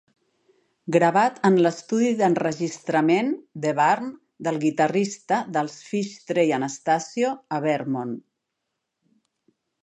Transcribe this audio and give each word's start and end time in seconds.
Gravat 0.93 1.35
en 1.49 1.57
l'estudi 1.65 2.07
d'enregistrament 2.21 3.29
The 3.65 3.73
Barn, 3.81 4.07
del 4.47 4.57
guitarrista 4.63 5.39
dels 5.59 5.77
Phish 5.91 6.11
Trey 6.33 6.55
Anastasio, 6.59 7.31
a 7.59 7.61
Vermont. 7.69 8.17